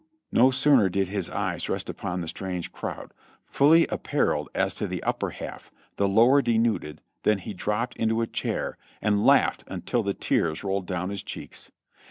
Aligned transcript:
No 0.31 0.49
sooner 0.49 0.89
did 0.89 1.09
his 1.09 1.29
eyes 1.29 1.69
rest 1.69 1.87
upon 1.87 2.21
the 2.21 2.27
strange 2.27 2.71
crowd, 2.71 3.11
fully 3.45 3.85
apparelled 3.85 4.49
as 4.55 4.73
to 4.73 4.87
the 4.87 5.03
upper 5.03 5.29
half, 5.29 5.69
the 5.97 6.07
lower 6.07 6.41
denuded, 6.41 7.01
than 7.21 7.37
he 7.37 7.53
drop 7.53 7.91
ped 7.91 7.97
into 7.97 8.21
a 8.21 8.25
chair 8.25 8.79
and 8.99 9.23
laughed 9.23 9.63
until 9.67 10.01
the 10.01 10.15
tears 10.15 10.63
rolled 10.63 10.87
down 10.87 11.11
his 11.11 11.21
cheeks. 11.21 11.69